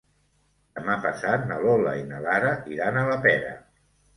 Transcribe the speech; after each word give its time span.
Demà 0.77 0.95
passat 1.03 1.45
na 1.51 1.59
Lola 1.65 1.93
i 2.01 2.07
na 2.09 2.25
Lara 2.27 2.57
iran 2.79 3.01
a 3.03 3.07
la 3.13 3.21
Pera. 3.29 3.57